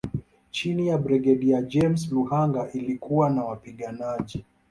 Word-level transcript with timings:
Chini 0.51 0.87
ya 0.87 0.97
Brigedia 0.97 1.61
James 1.61 2.11
Luhanga 2.11 2.71
ilikuwa 2.71 3.29
na 3.29 3.43
wapiganaji 3.43 4.45